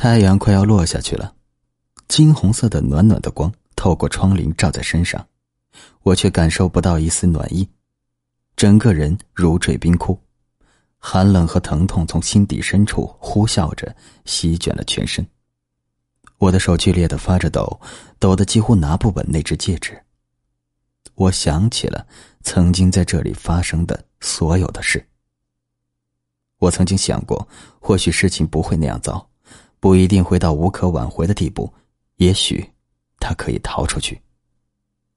[0.00, 1.34] 太阳快要落下去了，
[2.08, 5.28] 金红色的暖暖的光透过窗棂照在身上，
[6.00, 7.68] 我却感受不到一丝暖意，
[8.56, 10.18] 整个人如坠冰窟，
[10.96, 13.94] 寒冷和疼痛从心底深处呼啸着
[14.24, 15.22] 席卷了全身。
[16.38, 17.78] 我的手剧烈的发着抖，
[18.18, 20.02] 抖得几乎拿不稳那只戒指。
[21.14, 22.06] 我想起了
[22.42, 25.06] 曾经在这里发生的所有的事。
[26.56, 27.46] 我曾经想过，
[27.78, 29.29] 或许事情不会那样糟，
[29.80, 31.72] 不一定会到无可挽回的地步，
[32.16, 32.64] 也许
[33.18, 34.20] 他可以逃出去。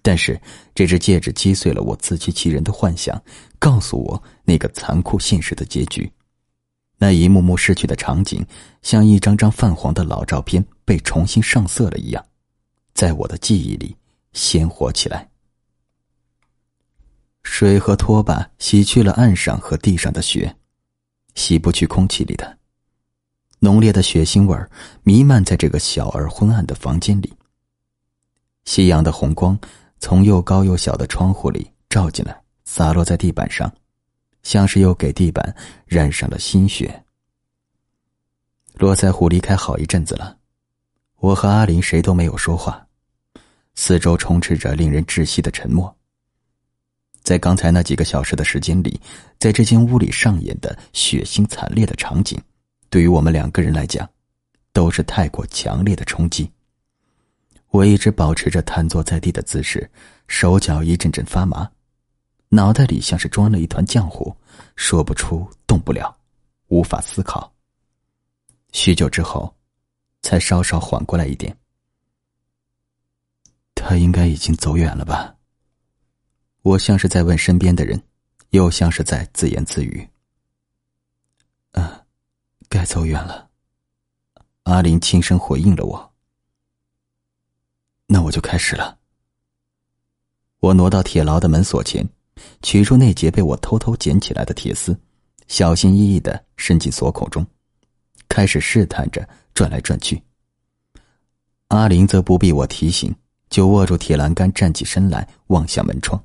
[0.02, 0.40] 但是
[0.74, 3.22] 这只戒指击碎了我自欺欺人的幻想，
[3.60, 6.12] 告诉我那个残酷现实的结局。
[6.98, 8.46] 那一幕幕逝去的场景，
[8.82, 12.26] 像一张张泛黄的老照片被重新上色了一样，
[12.94, 13.96] 在我的记忆里
[14.34, 15.30] 鲜活起来。
[17.44, 20.56] 水和拖把洗去了岸上和地上的雪，
[21.36, 22.58] 洗不去空气里的
[23.64, 24.70] 浓烈的血腥味儿，
[25.04, 27.32] 弥漫在这个小而昏暗的房间里。
[28.66, 29.58] 夕阳的红光
[30.02, 33.74] 从又高又小的窗户里照进来，洒落在地板上，
[34.42, 37.06] 像是又给地板染上了新血。
[38.74, 40.36] 罗在虎离开好一阵子了，
[41.20, 42.86] 我和阿林谁都没有说话，
[43.76, 45.96] 四周充斥着令人窒息的沉默。
[47.22, 49.00] 在刚才那几个小时的时间里，
[49.40, 52.38] 在这间屋里上演的血腥惨烈的场景，
[52.94, 54.08] 对于我们两个人来讲，
[54.72, 56.48] 都是太过强烈的冲击。
[57.70, 59.90] 我一直保持着瘫坐在地的姿势，
[60.28, 61.68] 手脚一阵阵发麻，
[62.50, 64.32] 脑袋里像是装了一团浆糊，
[64.76, 66.16] 说不出，动不了，
[66.68, 67.52] 无法思考。
[68.74, 69.52] 许久之后，
[70.22, 71.58] 才稍稍缓过来一点。
[73.74, 75.36] 他应该已经走远了吧？
[76.62, 78.00] 我像是在问身边的人，
[78.52, 80.08] 又像是在自言自语。
[81.72, 82.03] 啊，
[82.74, 83.50] 该走远了。
[84.64, 86.14] 阿林轻声回应了我。
[88.08, 88.98] 那我就开始了。
[90.60, 92.04] 我挪到铁牢的门锁前，
[92.64, 95.00] 取出那节被我偷偷捡起来的铁丝，
[95.48, 97.46] 小心翼翼的伸进锁口中，
[98.28, 100.24] 开始试探着转来转去。
[101.68, 103.14] 阿林则不必我提醒，
[103.52, 106.20] 就握住铁栏杆，站起身来，望向门窗。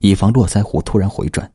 [0.00, 1.50] 以防络腮胡突然回转。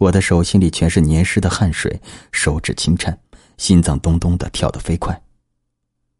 [0.00, 2.00] 我的手心里全是黏湿的汗水，
[2.32, 3.16] 手指轻颤，
[3.58, 5.22] 心脏咚咚的跳得飞快。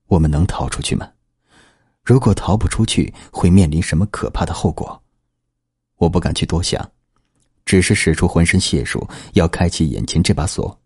[0.06, 1.10] 我们能逃出去吗？
[2.04, 5.02] 如果逃不出去，会面临什么可怕的后果？
[5.96, 6.86] 我不敢去多想，
[7.64, 10.78] 只是使出浑身解数要开启眼前这把锁。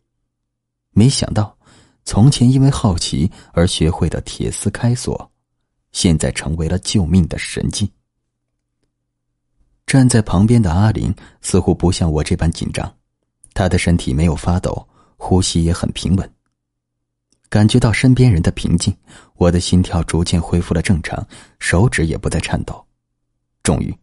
[0.91, 1.59] 没想到，
[2.05, 5.28] 从前因为好奇而学会的铁丝开锁，
[5.91, 7.91] 现在成为了救命的神技。
[9.94, 12.93] 站在旁边的阿林似乎不像我这般紧张，
[13.53, 16.32] 他的身体没有发抖，呼吸也很平稳。
[17.49, 18.93] 感觉到身边人的平静，
[19.37, 21.25] 我的心跳逐渐恢复了正常，
[21.60, 22.84] 手指也不再颤抖。
[23.62, 23.97] 终于，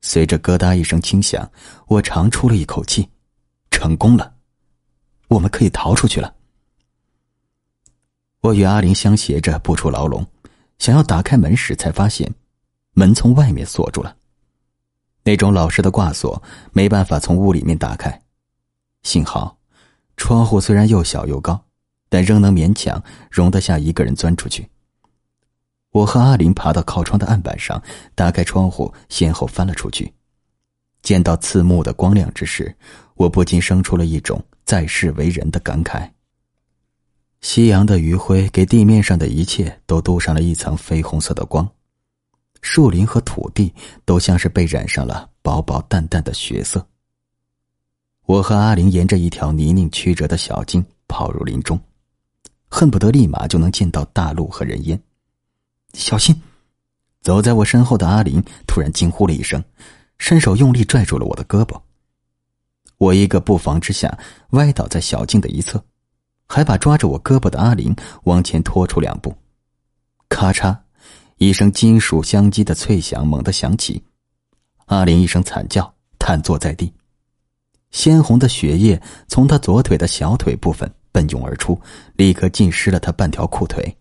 [0.00, 1.46] 随着咯哒一声轻响，
[1.88, 3.06] 我长出了一口气，
[3.70, 4.32] 成功了，
[5.28, 6.34] 我们可以逃出去了。
[8.40, 10.26] 我与阿林相携着步出牢笼，
[10.78, 12.34] 想要打开门时，才发现
[12.94, 14.16] 门从外面锁住了。
[15.28, 18.22] 那种老式的挂锁没办法从屋里面打开，
[19.02, 19.58] 幸好，
[20.16, 21.62] 窗户虽然又小又高，
[22.08, 24.66] 但仍能勉强容得下一个人钻出去。
[25.90, 27.82] 我和阿林爬到靠窗的案板上，
[28.14, 30.10] 打开窗户，先后翻了出去。
[31.02, 32.74] 见到刺目的光亮之时，
[33.12, 36.08] 我不禁生出了一种在世为人的感慨。
[37.42, 41.68] 夕阳的余晖给地面上的一切都镀上了一层绯红色的光。
[42.60, 43.72] 树林和土地
[44.04, 46.86] 都像是被染上了薄薄淡淡的血色。
[48.26, 51.80] 我和阿玲沿着一条泥泞曲折的小径跑入林中，
[52.68, 55.00] 恨不得立马就能见到大路和人烟。
[55.94, 56.38] 小心！
[57.20, 59.62] 走在我身后的阿玲突然惊呼了一声，
[60.18, 61.80] 伸手用力拽住了我的胳膊。
[62.98, 64.18] 我一个不防之下
[64.50, 65.82] 歪倒在小径的一侧，
[66.46, 67.94] 还把抓着我胳膊的阿玲
[68.24, 69.34] 往前拖出两步。
[70.28, 70.76] 咔嚓！
[71.38, 74.02] 一声金属相击的脆响猛地响起，
[74.86, 76.92] 阿林一声惨叫，瘫坐在地。
[77.92, 81.80] 鲜红的血液从他左腿的小腿部分奔涌而出，
[82.16, 83.96] 立刻浸湿了他半条裤腿。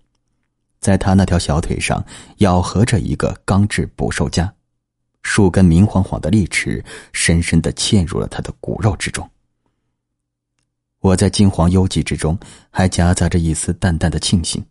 [0.80, 2.04] 在他那条小腿上
[2.38, 4.52] 咬合着一个钢制捕兽夹，
[5.22, 6.84] 数根明晃晃的利齿
[7.14, 9.30] 深深的嵌入了他的骨肉之中。
[11.02, 12.38] 我在惊惶幽寂之中，
[12.72, 14.66] 还夹杂着一丝淡淡的庆幸，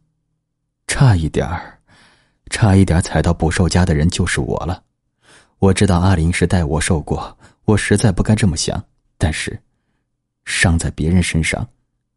[0.88, 1.75] 差一点儿。
[2.50, 4.82] 差一点踩到捕兽夹的人就是我了。
[5.58, 8.82] 我知道阿林是代我受过，我实在不该这么想。
[9.18, 9.58] 但是，
[10.44, 11.66] 伤在别人身上，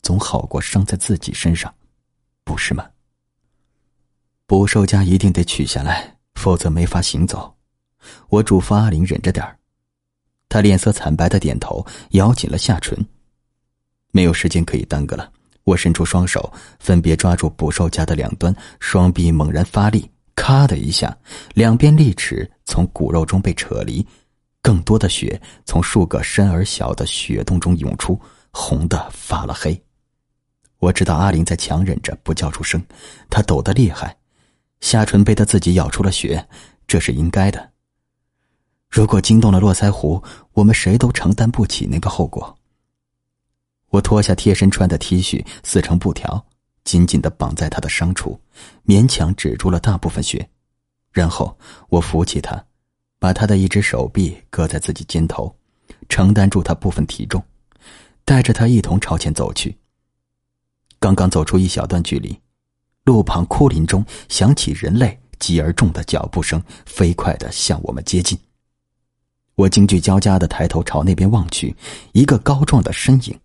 [0.02, 1.74] 总好过伤在自己身上。
[2.44, 2.86] 不是吗？
[4.46, 7.56] 捕兽夹一定得取下来，否则没法行走。
[8.30, 9.58] 我嘱咐阿玲忍着点儿。
[10.50, 12.98] 他脸色惨白的点头，咬紧了下唇。
[14.12, 15.32] 没有时间可以耽搁了，
[15.64, 20.10] 我伸出双手，分别抓住捕兽夹的两端，双臂猛然发力，
[20.50, 21.16] 啪的一下，
[21.54, 24.04] 两边利齿从骨肉中被扯离，
[24.64, 28.20] 更多的血从数个深而小的血洞中涌出，
[28.50, 29.80] 红的发了黑。
[30.80, 32.84] 我知道阿玲在强忍着不叫出声，
[33.30, 34.18] 她抖得厉害，
[34.82, 36.44] 下唇被她自己咬出了血，
[36.88, 37.70] 这是应该的。
[38.90, 40.20] 如果惊动了络腮胡，
[40.54, 42.58] 我们谁都承担不起那个后果。
[43.90, 46.44] 我脱下贴身穿的 T 恤，撕成布条，
[46.84, 48.40] 紧紧的绑在他的伤处，
[48.86, 50.50] 勉强止住了大部分血。
[51.12, 51.58] 然后
[51.90, 52.66] 我扶起他，
[53.18, 55.56] 把他的一只手臂搁在自己肩头，
[56.08, 57.44] 承担住他部分体重，
[58.24, 59.78] 带着他一同朝前走去。
[61.00, 62.40] 刚刚走出一小段距离，
[63.06, 68.38] 路旁枯林中响起人类急而重的脚步声，飞快的向我们接近。
[69.56, 71.76] 我惊惧交加的抬头朝那边望去，
[72.14, 73.40] 一个高壮的身影，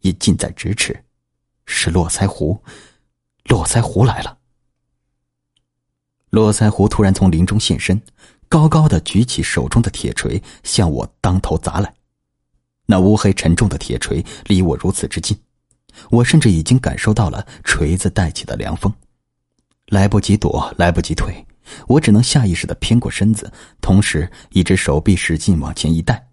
[0.00, 1.04] 已近在咫尺，
[1.68, 2.64] 是络腮胡。
[3.44, 4.38] 络腮胡来了。
[6.30, 8.02] 络腮胡突然从林中现身，
[8.48, 11.94] 高高的举起手中的铁锤，向我当头砸来。
[12.86, 15.38] 那乌黑沉重的铁锤离我如此之近，
[16.10, 18.92] 我甚至已经感受到了锤子带起的凉风，
[19.86, 21.46] 来不及躲，来不及退。
[21.86, 26.28] 我只能下意识的偏过身子，同时一只手臂使劲往前一带，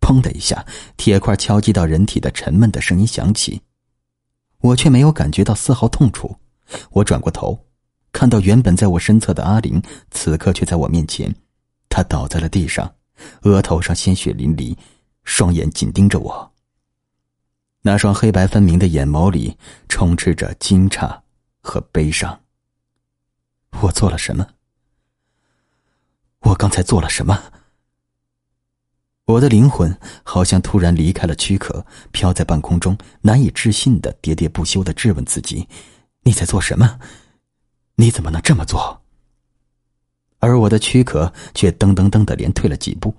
[0.00, 0.66] 砰的一下，
[0.96, 3.62] 铁块敲击到人体的沉闷的声音响起，
[4.60, 6.36] 我却没有感觉到丝毫痛楚。
[6.90, 7.66] 我转过头，
[8.12, 11.34] 看到原本在我身侧的阿玲，此刻却在我面前，
[11.88, 12.94] 她倒在了地上，
[13.42, 14.76] 额头上鲜血淋漓，
[15.24, 16.52] 双眼紧盯着我。
[17.82, 19.56] 那双黑白分明的眼眸里
[19.88, 21.20] 充斥着惊诧
[21.60, 22.40] 和悲伤。
[23.82, 24.46] 我做了什么？
[26.40, 27.40] 我刚才做了什么？
[29.28, 35.68] 我的灵魂好像突然离开了躯壳，飘在半空中，难以置信的喋喋不休的质问自己
[36.24, 36.98] ：“你在做什么？
[37.96, 39.02] 你怎么能这么做？”
[40.40, 43.14] 而我的躯壳却噔噔噔的连退了几步，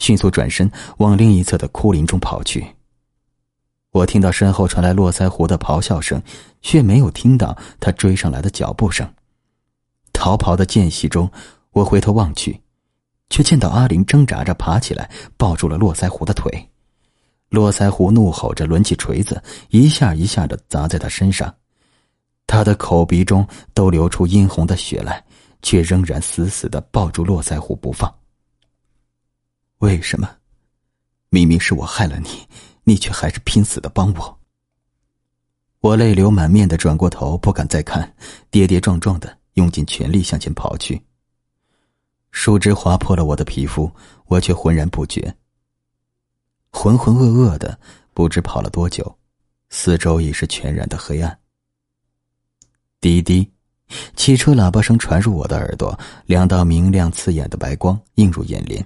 [0.00, 2.66] 迅速转身往另一侧的枯林中跑去。
[3.92, 6.20] 我听到身后传来络腮胡的咆哮声，
[6.62, 9.08] 却没有听到他追上来的脚步声。
[10.12, 11.30] 逃跑的间隙中。
[11.74, 12.60] 我回头望去，
[13.30, 16.70] 却见到阿玲挣扎着爬起来，抱住了络腮胡的腿。
[17.48, 21.54] 络腮胡怒吼着，抡起锤子，一下一下的砸在他身上。
[22.46, 25.24] 他的口鼻中都流出殷红的血来，
[25.62, 28.12] 却仍然死死的抱住络腮胡不放。
[29.78, 30.28] 为什么？
[31.30, 32.28] 明明是我害了你，
[32.84, 34.38] 你却还是拼死的帮我。
[35.80, 38.14] 我泪流满面的转过头，不敢再看，
[38.50, 41.00] 跌跌撞撞的用尽全力向前跑去。
[42.34, 43.90] 树枝划破了我的皮肤，
[44.26, 45.34] 我却浑然不觉。
[46.70, 47.78] 浑浑噩噩的，
[48.12, 49.16] 不知跑了多久，
[49.70, 51.38] 四周已是全然的黑暗。
[53.00, 53.48] 滴滴，
[54.16, 55.96] 汽车喇叭声传入我的耳朵，
[56.26, 58.84] 两道明亮刺眼的白光映入眼帘。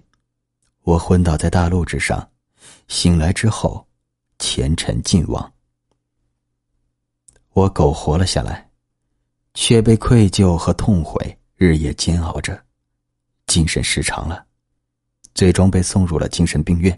[0.82, 2.30] 我昏倒在大路之上，
[2.86, 3.84] 醒来之后，
[4.38, 5.52] 前尘尽忘。
[7.54, 8.70] 我苟活了下来，
[9.54, 12.67] 却被愧疚和痛悔日夜煎熬着。
[13.58, 14.46] 精神失常了，
[15.34, 16.96] 最终被送入了精神病院。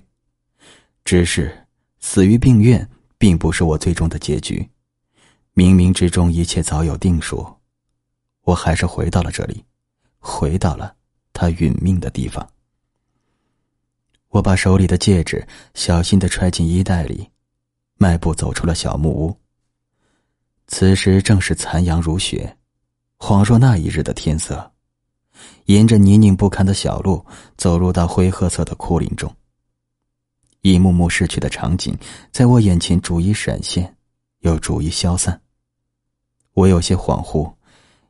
[1.06, 1.66] 只是
[2.00, 2.86] 死于病院
[3.16, 4.68] 并不是我最终的结局，
[5.54, 7.50] 冥冥之中一切早有定数，
[8.42, 9.64] 我还是回到了这里，
[10.18, 10.94] 回到了
[11.32, 12.46] 他殒命的地方。
[14.28, 17.30] 我把手里的戒指小心的揣进衣袋里，
[17.94, 19.34] 迈步走出了小木屋。
[20.66, 22.54] 此时正是残阳如血，
[23.18, 24.70] 恍若那一日的天色。
[25.66, 27.24] 沿着泥泞不堪的小路
[27.56, 29.34] 走入到灰褐色的枯林中。
[30.62, 31.96] 一幕幕逝去的场景
[32.30, 33.96] 在我眼前逐一闪现，
[34.40, 35.40] 又逐一消散。
[36.52, 37.54] 我有些恍惚，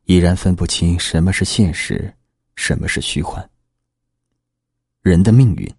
[0.04, 2.12] 已然分不清什么是现实，
[2.56, 3.48] 什么是虚幻。
[5.02, 5.72] 人的命运，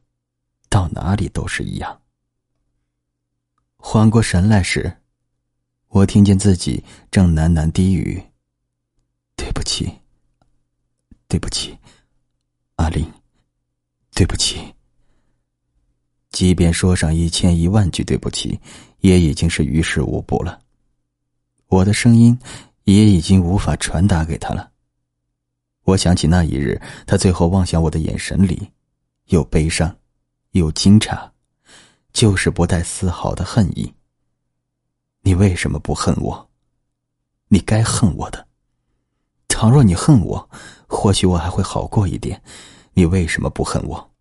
[0.70, 2.02] 到哪里都是一样。
[3.76, 4.96] 缓过神来时，
[5.90, 8.24] 我听见自己正喃喃低语
[9.36, 9.92] ：“对不起。”
[11.32, 11.78] 对不起，
[12.76, 13.10] 阿玲，
[14.14, 14.60] 对不起。
[16.30, 18.60] 即便说上一千一万句对不起，
[19.00, 20.62] 也已经是于事无补了。
[21.68, 22.38] 我的声音
[22.84, 24.70] 也已经无法传达给他了。
[25.84, 28.70] 我想起那一日，他最后望向我的眼神里，
[29.28, 29.96] 有悲伤，
[30.52, 31.18] 有惊诧，
[32.12, 33.90] 就是不带丝毫的恨意。
[35.22, 36.50] 你为什么不恨我？
[37.48, 38.46] 你该恨我的。
[39.48, 40.50] 倘若你恨我，
[40.92, 42.40] 或许我还会好过一点。
[42.94, 44.12] 你为什么不恨我？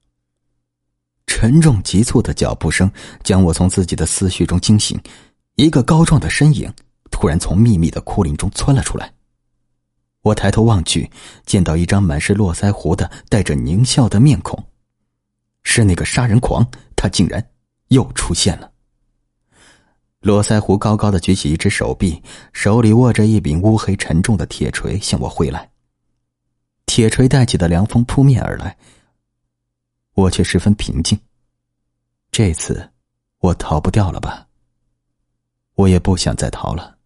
[1.26, 2.90] 沉重急促的脚步声
[3.24, 4.98] 将我从自己的思绪中惊醒，
[5.56, 6.72] 一个高壮的身影
[7.10, 9.12] 突然从密密的枯林中窜了出来。
[10.22, 11.10] 我抬头望去，
[11.46, 14.62] 见到一张满是络腮胡的、带着狞笑的面孔，
[15.62, 16.66] 是那个杀人狂。
[16.94, 17.44] 他竟然
[17.88, 18.70] 又出现了。
[20.20, 22.22] 络腮胡高高的举起一只手臂，
[22.52, 25.69] 手里握着一柄乌黑沉重的铁锤，向我挥来。
[26.92, 28.76] 铁锤带起的凉风扑面而来，
[30.14, 31.16] 我却十分平静。
[32.32, 32.90] 这次，
[33.38, 34.48] 我逃不掉了吧？
[35.76, 36.98] 我也不想再逃了。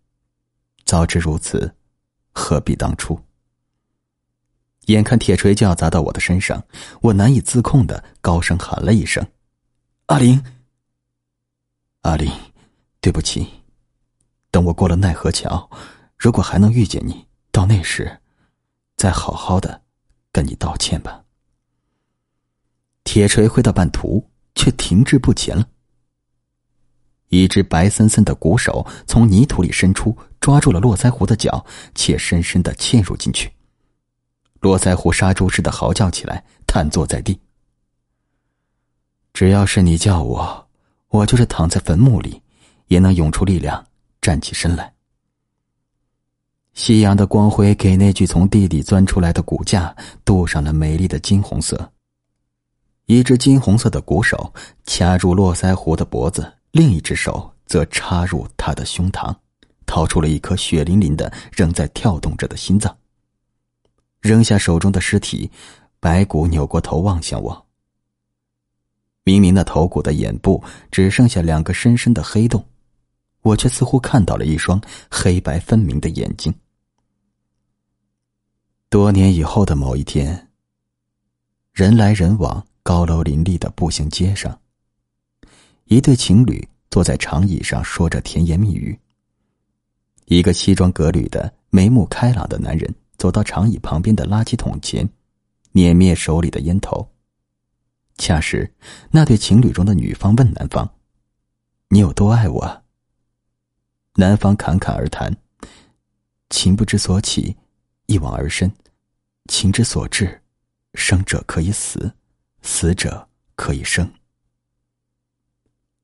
[0.86, 1.74] 早知如此。
[2.32, 3.20] 何必当初？
[4.86, 6.64] 眼看铁锤就要砸到我的身上，
[7.02, 9.22] 我难以自控的高声喊了一声
[10.08, 10.42] ：“阿玲，
[12.00, 12.32] 阿玲，
[13.02, 13.46] 对不起。
[14.50, 15.68] 等我过了奈何桥，
[16.16, 18.22] 如果还能遇见你，到那时，
[19.04, 19.82] 再好好的
[20.32, 21.22] 跟你道歉吧。”
[23.04, 25.68] 铁锤挥到半途，却停滞不前了。
[27.28, 31.62] 一只白森森的鼓手从泥土里伸出，抓住了络腮胡的脚，
[31.94, 33.52] 且深深的嵌入进去。
[34.60, 37.38] 络腮胡杀猪似的嚎叫起来，瘫坐在地。
[39.34, 40.66] 只要是你叫我，
[41.08, 42.40] 我就是躺在坟墓里，
[42.86, 43.86] 也能涌出力量
[44.22, 44.93] 站起身来。
[46.74, 51.90] 夕阳的光辉给那具从地底钻出来的骨架镀上了美丽的金红色。
[53.06, 54.52] 一只金红色的鼓手
[54.84, 56.52] 掐住络腮胡的脖子。
[56.72, 59.32] 另一只手则插入他的胸膛，
[59.86, 62.96] 掏出了一颗血淋淋的、仍在跳动着的心脏。
[64.20, 65.48] 扔下手中的尸体，
[66.00, 67.66] 白骨扭过头望向我。
[69.22, 72.66] 明明那头骨的眼部只剩下两个深深的黑洞，
[73.42, 76.52] 我却似乎看到了一双黑白分明的眼睛。
[78.94, 80.52] 多年以后的某一天，
[81.72, 84.56] 人来人往、高楼林立的步行街上。
[85.86, 88.96] 一对情侣坐在长椅上说着甜言蜜语。
[90.26, 95.10] 一个西装革履的、眉目开朗的男人走到长椅旁边的垃圾桶前，
[95.72, 97.04] 碾灭手里的烟头。
[98.16, 98.72] 恰是
[99.10, 100.88] 那对情侣中的女方问男方
[101.90, 102.82] ：“你有多爱我？”
[104.14, 105.36] 男方侃侃而谈
[106.48, 107.56] ：“情不知所起，
[108.06, 108.70] 一往而深；
[109.46, 110.42] 情之所至，
[110.94, 112.14] 生者可以死，
[112.62, 114.10] 死者可以生。”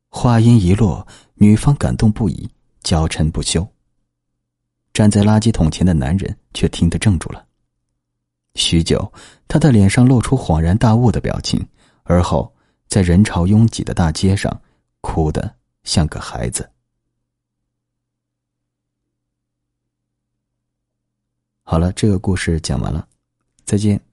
[0.08, 2.50] 话音一落，女方感动不已，
[2.82, 3.66] 娇嗔不休。
[4.92, 7.46] 站在垃圾桶前的男人却听得怔住了。
[8.56, 9.12] 许久，
[9.46, 11.64] 他的脸上露出恍然大悟的表情，
[12.02, 12.52] 而后
[12.88, 14.60] 在人潮拥挤的大街上，
[15.00, 16.68] 哭得像个孩子。
[21.62, 23.08] 好了，这个故事讲完了，
[23.70, 24.09] 再见。